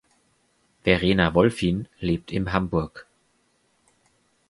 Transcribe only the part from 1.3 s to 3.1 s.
Wolfien lebt im Hamburg.